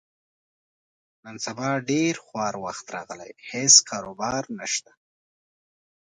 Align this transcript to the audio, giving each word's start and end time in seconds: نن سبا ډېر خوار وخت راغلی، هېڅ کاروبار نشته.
نن 1.23 1.35
سبا 1.45 1.69
ډېر 1.89 2.13
خوار 2.25 2.53
وخت 2.65 2.85
راغلی، 2.95 3.31
هېڅ 3.49 3.73
کاروبار 3.89 4.43
نشته. 4.59 4.91